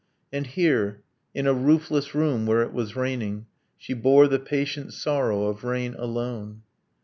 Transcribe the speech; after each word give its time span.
And 0.33 0.47
here, 0.47 1.03
in 1.35 1.45
a 1.45 1.53
roofless 1.53 2.15
room 2.15 2.47
where 2.47 2.63
it 2.63 2.73
was 2.73 2.95
raining, 2.95 3.45
She 3.77 3.93
bore 3.93 4.27
the 4.27 4.39
patient 4.39 4.93
sorrow 4.93 5.43
of 5.45 5.63
rain 5.63 5.93
alone. 5.95 6.63